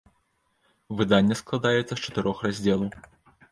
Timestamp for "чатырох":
2.05-2.37